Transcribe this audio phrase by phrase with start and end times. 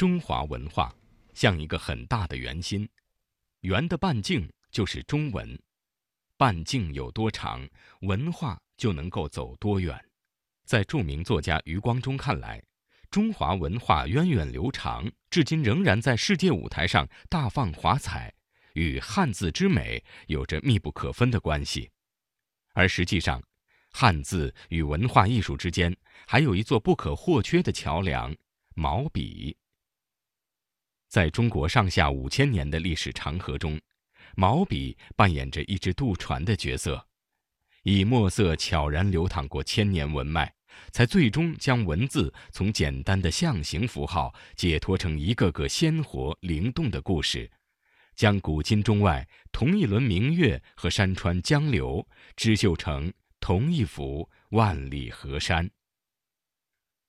[0.00, 0.90] 中华文化
[1.34, 2.88] 像一个很大的圆心，
[3.60, 5.62] 圆的半径就是中文，
[6.38, 7.68] 半径有多长，
[8.00, 10.02] 文化就能够走多远。
[10.64, 12.64] 在著名作家余光中看来，
[13.10, 18.32] 中华文化源远流长，至今仍然在世界舞台上大放华彩，
[18.72, 21.90] 与汉字之美有着密不可分的关系。
[22.72, 23.42] 而实际上，
[23.90, 25.94] 汉字与文化艺术之间
[26.26, 28.34] 还有一座不可或缺的桥梁——
[28.74, 29.54] 毛笔。
[31.10, 33.78] 在中国上下五千年的历史长河中，
[34.36, 37.04] 毛笔扮演着一只渡船的角色，
[37.82, 40.54] 以墨色悄然流淌过千年文脉，
[40.92, 47.50] 才最终将文字从简单的象形符号解脱成一个个鲜活灵动的故事，
[48.14, 52.06] 将古今中外同一轮明月和山川江流
[52.36, 55.68] 织绣成同一幅万里河山。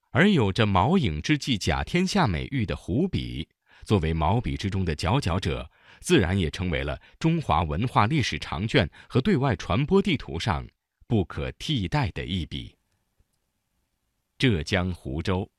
[0.10, 3.48] 而有着“毛影之际甲天下”美誉的湖笔。
[3.84, 10.66] 作为毛笔之中的佼佼者，自然也成为了中华文化历史长卷和对外传播地图上
[11.08, 12.76] 不可替代的一笔。
[14.38, 15.50] 浙江湖州，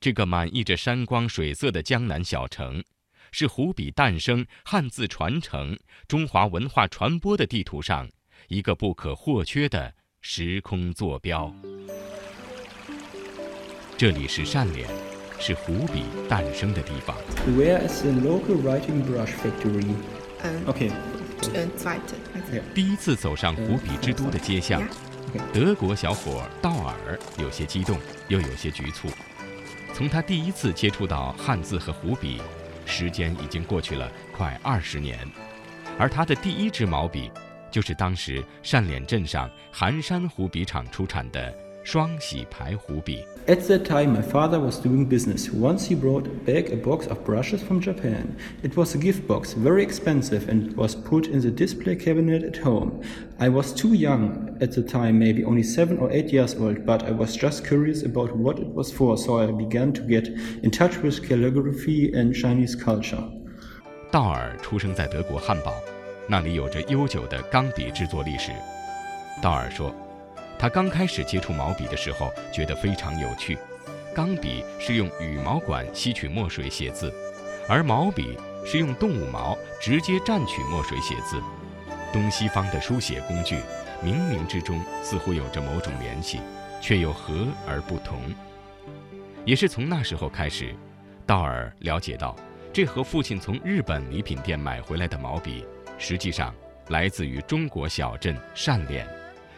[0.00, 2.82] 这个满溢着山光水色的江南小城，
[3.30, 8.08] 是湖笔诞生、汉字传承、中华文化传播的地图上
[8.48, 11.54] 一个不可或缺的时空坐标。
[13.96, 15.07] 这里是善联。
[15.38, 17.16] 是湖笔诞生的地方。
[17.56, 19.94] Where is the local writing brush factory?
[20.66, 20.90] Okay.
[22.74, 24.82] 第一次走上湖笔之都的街巷，
[25.52, 29.08] 德国小伙道尔有些激动，又有些局促。
[29.94, 32.40] 从他第一次接触到汉字和湖笔，
[32.84, 35.18] 时间已经过去了快二十年，
[35.98, 37.30] 而他的第一支毛笔，
[37.70, 41.54] 就是当时善脸镇上寒山湖笔厂出产的。
[41.87, 43.25] 双喜牌湖笔。
[43.45, 45.49] At that time, my father was doing business.
[45.51, 48.37] Once he brought back a box of brushes from Japan.
[48.63, 52.63] It was a gift box, very expensive, and was put in the display cabinet at
[52.63, 53.01] home.
[53.37, 57.03] I was too young at the time, maybe only seven or eight years old, but
[57.03, 60.29] I was just curious about what it was for, so I began to get
[60.63, 63.29] in touch with calligraphy and Chinese culture.
[64.09, 65.73] 道尔出生在德国汉堡，
[66.29, 68.53] 那里有着悠久的钢笔制作历史。
[69.41, 69.93] 道尔说。
[70.58, 73.56] 他刚开始接触毛笔的时候，觉得非常有趣。
[74.14, 77.14] 钢笔是用羽毛管吸取墨水写字，
[77.68, 78.36] 而毛笔
[78.66, 81.40] 是用动物毛直接蘸取墨水写字。
[82.12, 83.56] 东西方的书写工具，
[84.02, 86.40] 冥冥之中似乎有着某种联系，
[86.80, 88.18] 却又和而不同。
[89.44, 90.74] 也是从那时候开始，
[91.24, 92.34] 道尔了解到，
[92.72, 95.64] 这和父亲从日本礼品店买回来的毛笔，
[95.98, 96.52] 实际上
[96.88, 99.06] 来自于中国小镇善脸。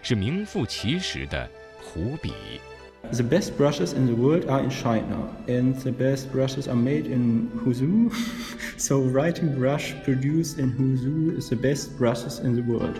[0.02, 1.48] 是名副其实的
[1.82, 2.32] 湖笔。
[3.12, 7.50] The best brushes in the world are in China, and the best brushes are made in
[7.64, 8.12] Huzhou.
[8.76, 12.96] so writing brush produced in Huzhou is the best brushes in the world.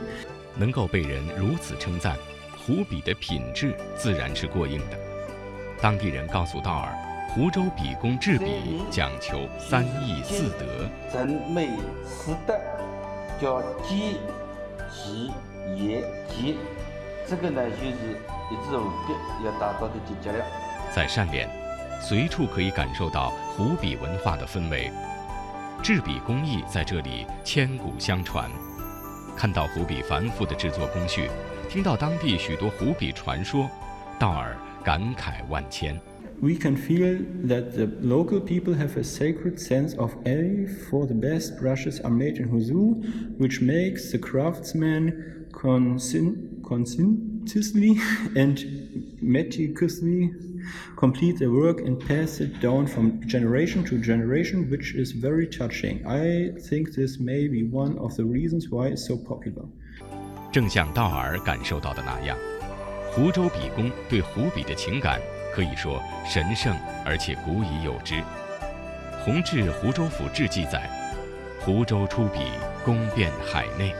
[0.56, 2.16] 能够被人如此称赞，
[2.56, 4.98] 湖笔的品质自然是过硬的。
[5.80, 6.92] 当地人告诉道尔，
[7.28, 10.88] 湖州笔工制笔讲求三艺四德。
[11.14, 11.70] 人美
[12.04, 12.58] 四德，
[13.40, 14.14] 叫简、
[14.90, 15.30] 细、
[15.76, 16.56] 严、洁。
[17.30, 17.86] 这个呢，就是
[18.50, 19.14] 一支湖笔
[19.46, 20.44] 要达到的境界了。
[20.92, 21.48] 在善联，
[22.02, 24.90] 随处可以感受到湖笔文化的氛围，
[25.80, 28.50] 制笔工艺在这里千古相传。
[29.36, 31.30] 看到湖笔繁复的制作工序，
[31.68, 33.70] 听到当地许多湖笔传说，
[34.18, 35.94] 道尔感慨万千。
[36.42, 41.60] We can feel that the local people have a sacred sense of awe for the best
[41.60, 43.00] brushes are made in Huzhou,
[43.38, 45.46] which makes the craftsman
[46.70, 47.98] conscientiously
[48.36, 48.56] and
[49.20, 50.30] meticulously
[50.96, 56.00] complete their work and pass it down from generation to generation, which is very touching.
[56.06, 59.66] I think this may be one of the reasons why it's so popular.
[60.52, 62.38] 正像道尔感受到的那样，
[63.10, 65.20] 湖州笔工对湖笔的情感
[65.52, 66.72] 可以说神圣
[67.04, 68.22] 而且古已有之。
[69.24, 70.88] 弘治湖州府志记载
[71.60, 72.40] ：“湖州出笔，
[72.84, 73.92] 功遍海内。”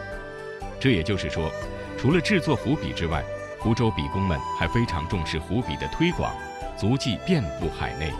[0.80, 1.52] 这也就是说，
[2.00, 3.22] 除了制作湖笔之外，
[3.58, 6.34] 湖州笔工们还非常重视湖笔的推广，
[6.74, 8.10] 足迹遍布海内。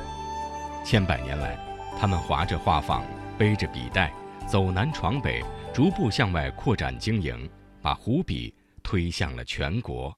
[0.84, 1.58] 千百年来，
[1.98, 3.02] 他们划着画舫，
[3.38, 4.12] 背着笔袋，
[4.46, 5.42] 走南闯北，
[5.72, 7.48] 逐步向外扩展经营，
[7.80, 10.14] 把湖笔推向了全国。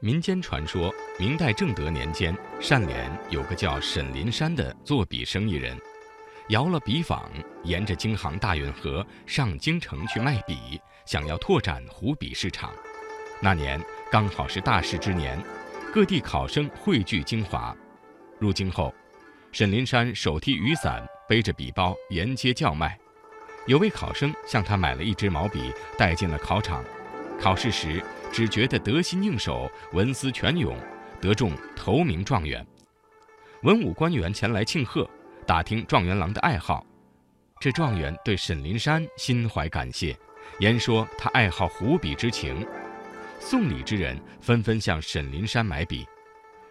[0.00, 5.78] 民间传说，明代正德年间，善联有个叫沈林山的做笔生意人。
[6.48, 7.30] 摇了笔坊，
[7.62, 12.72] 沿着京杭大运河上京城去卖笔，想要拓展湖笔市场。
[13.40, 13.80] 那年
[14.10, 15.42] 刚好是大事之年，
[15.92, 17.74] 各地考生汇聚京华。
[18.38, 18.94] 入京后，
[19.52, 22.98] 沈林山手提雨伞，背着笔包，沿街叫卖。
[23.66, 26.84] 有位考生向他买了一支毛笔，带进了考场。
[27.40, 28.02] 考试时，
[28.32, 30.76] 只觉得得心应手，文思泉涌，
[31.20, 32.66] 得中头名状元。
[33.62, 35.08] 文武官员前来庆贺，
[35.46, 36.84] 打听状元郎的爱好。
[37.58, 40.18] 这状元对沈林山心怀感谢，
[40.58, 42.66] 言说他爱好湖笔之情。
[43.38, 46.06] 送礼之人纷纷向沈林山买笔。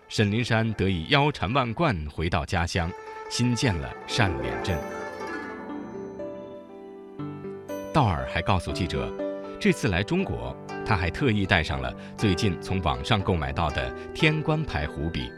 [0.08, 2.92] 沈林山得以腰缠万贯回到家乡，
[3.30, 4.78] 新建了单脸镇。
[7.92, 9.12] 道尔还告诉记者，
[9.60, 10.56] 这次来中国，
[10.86, 15.32] 他还特意带上了最近从网上购买到的天官牌湖笔。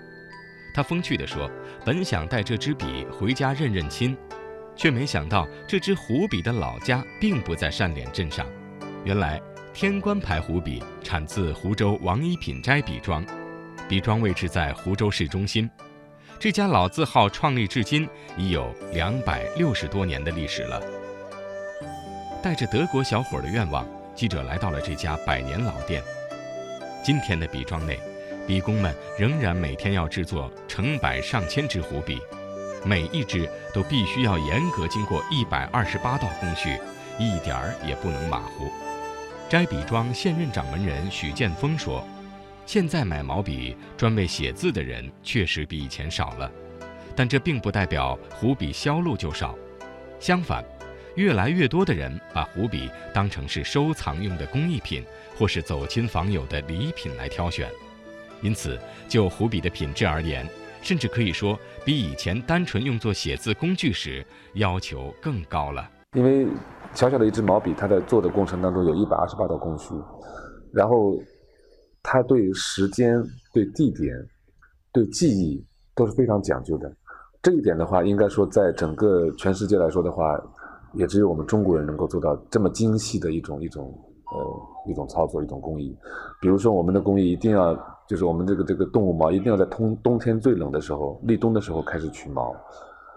[0.74, 1.50] 他风趣地说
[1.86, 4.18] ：“本想带这支笔回家认认亲，
[4.82, 8.48] 却没想到这支湖笔的老家并不在单脸镇上。
[9.04, 9.40] 原来
[9.76, 13.24] 天官牌湖笔产自湖州王一品斋笔庄。”
[13.88, 15.70] 笔庄位置在湖州市中心，
[16.40, 20.82] 这家老字号创立至今已有两百六十多年的历史了。
[22.42, 26.02] 带着德国小伙的愿望，记者来到了这家百年老店。
[27.04, 28.00] 今天的笔庄内，
[28.48, 32.20] 笔工们仍然每天要制作成百上千支湖笔，
[32.84, 36.78] 每一支都必须要严格经过一百二十八道工序，
[37.20, 38.72] 一点儿也不能马虎。
[39.50, 42.04] 斋笔庄现任掌门人许建峰说。
[42.66, 46.50] 现在买毛笔专为写字的人确实比以前少了，
[47.16, 49.56] 但这并不代表湖笔销路就少。
[50.20, 50.64] 相反，
[51.16, 55.04] 越来越多的人把湖笔当成是收藏用的工艺品，
[55.38, 57.70] 或是走亲访友的礼品来挑选。
[58.42, 58.80] 因此，
[59.10, 60.48] 就湖笔的品质而言，
[60.82, 64.26] 甚至可以说比以前单纯用作写字工具时
[64.56, 65.90] 要求更高了。
[66.16, 66.48] 因为
[66.94, 69.94] 小小的一支毛笔，它在做的过程当中有一百二十八道工序，
[70.74, 71.16] 然后。
[72.04, 73.24] 它对时间、
[73.54, 74.12] 对地点、
[74.92, 75.64] 对记忆
[75.94, 76.92] 都是非常讲究的。
[77.44, 80.36] 这一点的话，应该说，在整个全世界来说的话，
[80.96, 83.94] 也只有我们中国人能够做到这么精细的一种一种
[84.32, 85.98] 呃一种操作、一种工艺。
[86.40, 87.76] 比如说，我们的工艺一定要，
[88.08, 92.56] 就是我们这个这个动物毛一定要在冬冬天最冷的时候、立冬的时候开始取毛，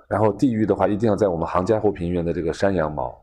[0.09, 3.15] 然后地域的话，一定要在我们杭嘉湖平原的这个山羊毛。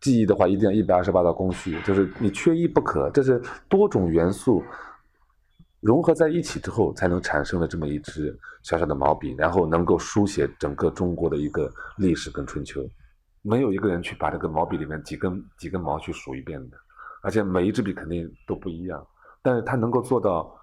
[0.00, 3.10] 记忆的话，一定要一百二十八道工序，就是你缺一不可。
[3.10, 4.62] 这是多种元素
[5.80, 12.80] 融合在一起之后，才能产生了这么一支小小的毛笔，然后能够书写整个中国的一个历史跟春秋。
[13.42, 16.76] 没有一个人去把这个毛笔里面几根几根毛去数一遍的，
[17.26, 19.04] 而且每一支笔肯定都不一样。
[19.42, 20.56] 但是它能够做到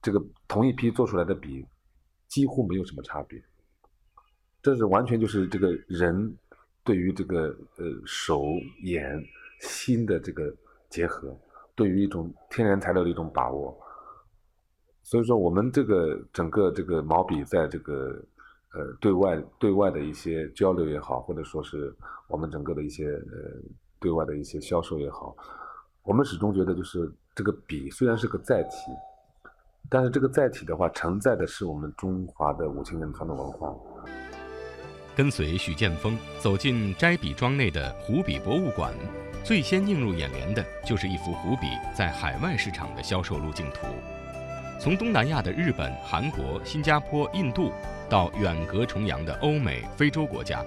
[0.00, 0.18] 这个
[0.48, 1.66] 同一批做出来的笔
[2.26, 3.38] 几乎没有什么差别，
[4.62, 6.34] 这是完全就是这个人。
[6.84, 8.46] 对于这个呃手
[8.82, 9.22] 眼
[9.60, 10.50] 心的这个
[10.88, 11.38] 结合，
[11.74, 13.78] 对于一种天然材料的一种把握，
[15.02, 18.24] 所以说我们这个整个这个毛笔在这个
[18.72, 21.94] 呃对外对外的一些交流也好，或者说是
[22.26, 23.60] 我们整个的一些呃
[24.00, 25.36] 对外的一些销售也好，
[26.08, 28.90] 我们始终觉得就是这个笔虽然是个载体，
[29.90, 33.74] 但是这个载体的话承载的是我们中华的五千年传统文化。
[35.14, 38.90] 跟随许建峰走进斋笔庄内的湖笔博物馆，
[39.44, 43.86] 最先映入眼帘的就是一幅湖笔在海外市场的销售路径图。
[44.80, 47.70] 从东南亚的日本、韩国、新加坡、印度，
[48.08, 50.64] 到远隔重洋的欧美、非洲国家，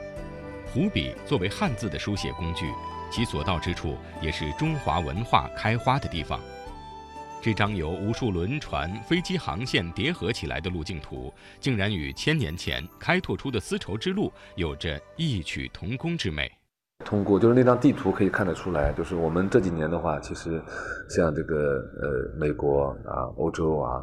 [0.74, 2.66] 湖笔作为汉字的书写工具，
[3.12, 6.40] 其所到之处也是中华文化开花的地方。
[7.42, 16.50] 这张由无数轮船、飞机航线叠合起来的路径图，竟然与千年前开拓出的丝绸之路有着异曲同工之美。
[17.04, 20.62] 通过就是那张地图可以看得出来，就是我们这几年的话，其实
[21.10, 24.02] 像这个呃美国啊、欧洲啊，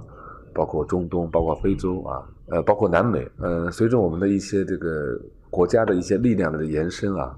[0.53, 5.17] 包括中东、包括非洲啊，呃，包括南美，呃，随着我们的一些这个
[5.51, 7.37] 国家的一些力量的延伸啊，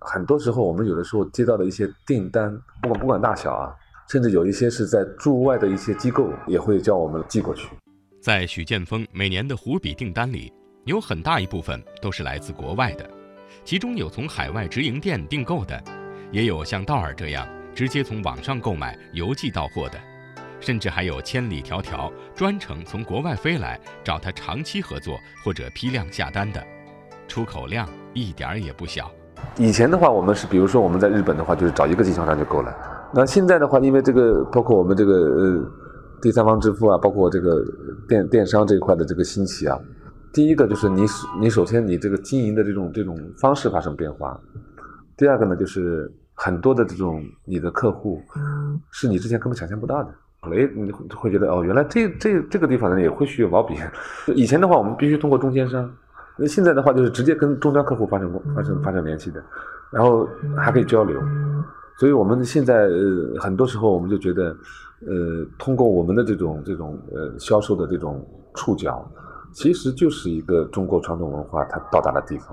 [0.00, 2.50] 很多时候我们有的时候接到的一些订单，
[2.82, 3.74] 不管不管大小啊。
[4.08, 7.68] 甚至有一些是在驻外的一些机构也会叫我们寄过去。
[8.22, 10.52] 在许建峰每年的湖笔订单里，
[10.84, 13.04] 有很大一部分都是来自国外的，
[13.64, 15.82] 其中有从海外直营店订购的，
[16.30, 19.98] 也有像道尔这样直接从网上购买邮寄到货的，
[20.60, 26.64] 甚至还有千里迢迢专程从国外飞来找他长期合作或者批量下单的，
[27.26, 29.10] 出口量一点儿也不小。
[29.58, 32.74] 以前的话，我们是比如说我们在日本的话，就是找一个经销商就够了。
[33.14, 35.70] 那现在的话，因为这个包括我们这个呃
[36.20, 37.62] 第三方支付啊，包括这个
[38.08, 39.78] 电电商这一块的这个兴起啊，
[40.32, 41.04] 第一个就是你
[41.40, 44.38] 你首先你这个经营的这种这种方式发生变化，
[45.16, 48.20] 第二个呢就是很多的这种你的客户
[48.90, 50.10] 是你之前根本想象不到的，
[50.42, 53.74] 哎你会觉得哦原来这这这个地方呢也会需要毛笔，
[54.34, 55.90] 以前的话我们必须通过中间商，
[56.38, 59.42] 那现在的话就是直接跟终端客户发生发生发生联系的，
[59.90, 61.20] 然后还可以交流。
[61.98, 64.54] 所以我们现在呃很多时候我们就觉得，
[65.06, 68.22] 呃，通过我们的这种这种呃销售的这种
[68.54, 69.10] 触角，
[69.52, 72.48] 其实就是一个中国传统文化它到达的地方。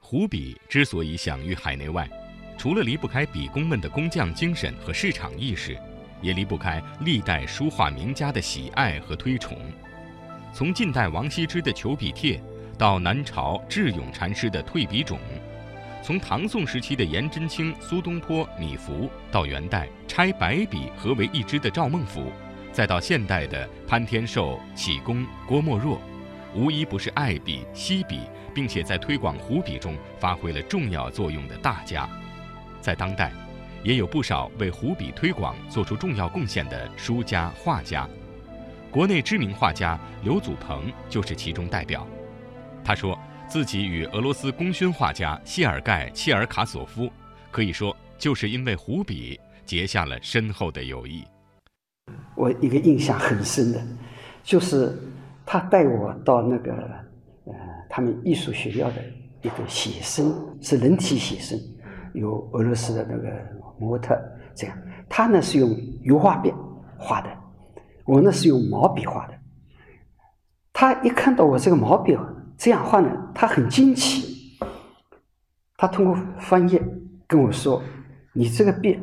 [0.00, 2.10] 湖笔之所以享誉海内外，
[2.56, 5.76] 除了离不开笔工们的工匠精神和市场意识，
[6.20, 9.56] 也离不开历代书画名家的喜爱和推崇。
[10.52, 12.42] 从近代王羲之的求笔帖，
[12.78, 15.18] 到南朝智勇禅师的退笔种。
[16.00, 22.26] 从唐宋时期的颜真卿、苏东坡、米芾，到元代拆白笔合为一支的赵孟頫，
[22.72, 26.00] 再到现代的潘天寿、启功、郭沫若，
[26.54, 28.20] 无一不是爱笔、惜笔，
[28.54, 32.08] 并且在推广湖笔中发挥了重要作用的大家。
[32.80, 33.32] 在当代，
[33.82, 38.08] 也有不少为湖笔推广做出重要贡献的书家、画家。
[38.88, 42.06] 国内知名画家刘祖鹏就是其中代表。
[42.84, 43.18] 他说。
[43.50, 47.10] 自己与俄罗斯功勋画家谢尔盖·切尔卡索夫，
[47.50, 51.24] 可以说就是因为湖笔结下了深厚的友谊。
[52.34, 53.82] 我一个印象很深的，
[54.42, 54.94] 就是
[55.46, 56.74] 他带我到那个
[57.46, 57.54] 呃
[57.88, 59.02] 他们艺术学校的
[59.40, 60.30] 一个写生，
[60.60, 61.58] 是人体写生，
[62.12, 63.32] 有俄罗斯的那个
[63.78, 64.14] 模特
[64.54, 64.76] 这样。
[65.08, 66.52] 他呢是用油画笔
[66.98, 67.30] 画的，
[68.04, 69.32] 我呢是用毛笔画的。
[70.74, 72.14] 他一看到我这个毛笔。
[72.58, 74.58] 这样话呢，他很惊奇。
[75.76, 76.82] 他通过翻页
[77.28, 77.80] 跟我说
[78.34, 78.98] ：“你这个笔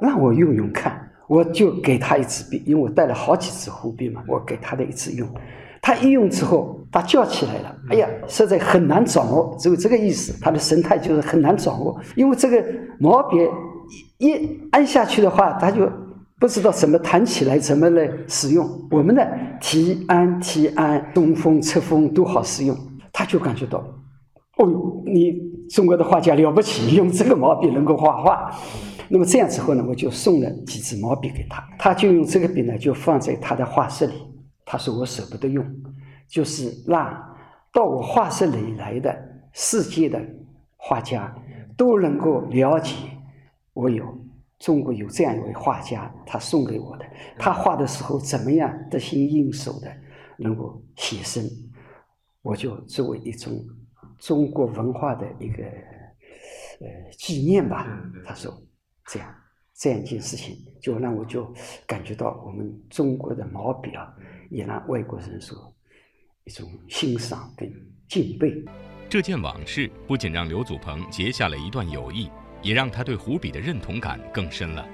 [0.00, 5.28] 让我用用看。”我就给他一支笔，因为我带了好几支湖笔嘛，我给他的一支用。
[5.82, 12.00] 他一用之后，他叫起来了：“哎呀，实在很难掌握。”只有这个意思，他的神态就是很难掌握。
[12.16, 12.64] 因为这个
[12.98, 13.36] 毛笔
[14.18, 15.90] 一按下去的话，他就
[16.38, 18.68] 不知道怎么弹起来，怎么来使用。
[18.90, 19.26] 我们的
[19.60, 22.76] 提按、提按、东风、侧风都好使用。
[23.20, 23.78] 他就感觉到，
[24.56, 28.50] 哦，你中国的画家了不起，用这个毛笔能够画画。
[29.10, 34.14] 那么这样之后呢，我就送了几支毛笔给他，他就用这个笔呢，就放在他的画室里。
[34.64, 35.62] 他说我舍不得用，
[36.28, 37.14] 就是让
[37.74, 39.14] 到我画室里来的
[39.52, 40.18] 世界的
[40.78, 41.30] 画家
[41.76, 42.94] 都能够了解，
[43.74, 44.02] 我有
[44.58, 47.04] 中国有这样一位画家，他送给我的，
[47.38, 49.92] 他画的时候怎么样得心应手的，
[50.38, 51.44] 能够写生。
[52.42, 53.64] 我就作为一种
[54.18, 55.62] 中国文化的一个
[56.80, 57.86] 呃纪念吧。
[58.24, 58.52] 他说
[59.06, 59.34] 这样
[59.74, 61.52] 这样一件事情，就让我就
[61.86, 64.14] 感觉到我们中国的毛笔啊，
[64.50, 65.74] 也让外国人所
[66.44, 67.70] 一种欣赏跟
[68.08, 68.64] 敬佩。
[69.08, 72.30] 这件往事不仅让刘祖鹏结下了一段友谊，
[72.62, 74.86] 也让他对湖笔的认同感更深了。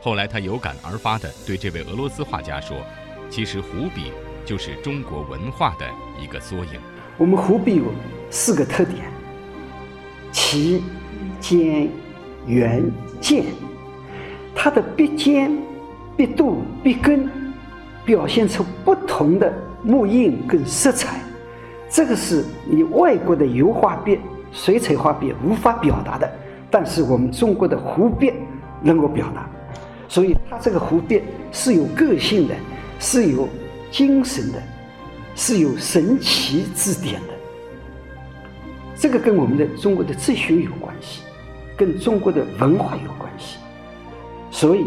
[0.00, 2.84] 后来他有感而发地对这位俄罗斯画家说
[3.30, 4.12] ：“其实湖笔。”
[4.44, 5.86] 就是中国文化的
[6.22, 6.80] 一个缩影。
[7.16, 7.84] 我们湖笔有
[8.30, 9.04] 四个特点：
[10.32, 10.82] 齐、
[11.40, 11.88] 尖、
[12.46, 12.82] 圆、
[13.20, 13.44] 健。
[14.54, 15.50] 它的笔尖、
[16.16, 17.28] 笔肚、笔根
[18.04, 21.20] 表现出不同的木印跟色彩，
[21.90, 24.18] 这个是你外国的油画笔、
[24.52, 26.30] 水彩画笔无法表达的，
[26.70, 28.32] 但是我们中国的湖笔
[28.82, 29.48] 能够表达。
[30.08, 32.54] 所以它这个湖笔是有个性的，
[33.00, 33.48] 是有。
[33.96, 34.60] 精神的，
[35.36, 37.34] 是有神奇之点的。
[38.96, 41.22] 这个跟我们的中国的哲学有关系，
[41.76, 43.56] 跟中国的文化有关系。
[44.50, 44.84] 所以，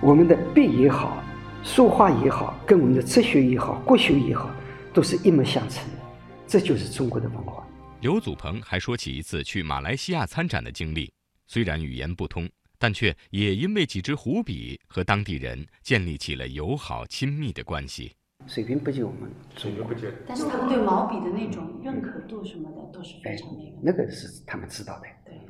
[0.00, 1.22] 我们的笔也好，
[1.62, 4.50] 书画也好，跟我们的哲学也好，国学也好，
[4.92, 5.98] 都是一脉相承的。
[6.44, 7.64] 这就是中国的文化。
[8.00, 11.12] 刘祖鹏还说起一次去马来西亚参展的经历，
[11.46, 18.12] 虽然语言不通，但却也因为几支湖笔和当地人建立起了友好亲密的关系。
[18.46, 19.86] 水平不及我们中国，
[20.26, 23.76] 但是他们对毛笔的那种认可度什么的都是非常那个。
[23.80, 25.40] 那个是他们知道的，对，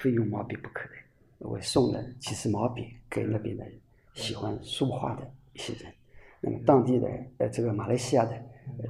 [0.00, 0.90] 非用毛笔不可的。
[1.38, 3.64] 我送了几支毛笔给那边的
[4.14, 5.92] 喜欢书画的一些人，
[6.40, 8.32] 那么当地的呃这个马来西亚的，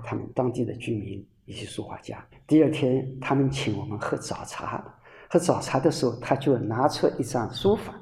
[0.04, 2.25] 他们当地的居民一些书画家。
[2.46, 4.84] 第二天他们请我们喝早茶，
[5.28, 7.98] 喝早茶的时候他就拿出一张书法，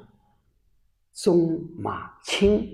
[1.13, 2.67] 中马青，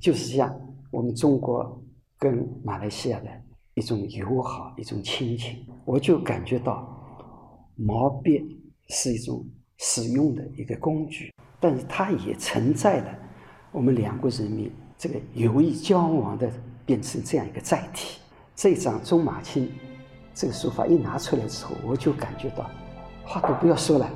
[0.00, 0.52] 就是像
[0.90, 1.80] 我们中国。
[2.20, 3.26] 跟马来西亚的
[3.72, 6.86] 一种友好，一种亲情，我就感觉到
[7.76, 9.42] 毛笔是一种
[9.78, 13.18] 使用的一个工具，但是它也承载了
[13.72, 16.52] 我们两国人民这个友谊交往的
[16.84, 18.20] 变成这样一个载体。
[18.54, 19.72] 这张中马青
[20.34, 22.70] 这个书法一拿出来之后，我就感觉到
[23.24, 24.10] 话都不要说了，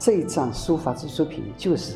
[0.00, 1.94] 这张书法之作品就是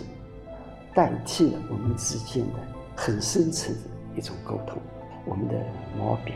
[0.95, 2.61] 代替了我们之间的
[2.95, 3.96] 很深层的。
[4.16, 4.78] 一种沟通，
[5.25, 5.54] 我们的
[5.99, 6.32] 毛笔，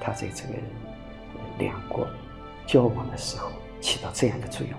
[0.00, 0.54] 它在这个
[1.58, 2.06] 两国
[2.66, 4.78] 交往的时候起到这样的作用。